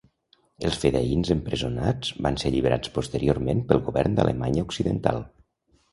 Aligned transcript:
Els 0.67 0.77
fedaïns 0.83 1.29
empresonats 1.35 2.15
van 2.27 2.39
ser 2.43 2.51
alliberats 2.53 2.93
posteriorment 2.97 3.61
pel 3.73 3.83
govern 3.91 4.17
d'Alemanya 4.21 4.65
occidental. 4.71 5.21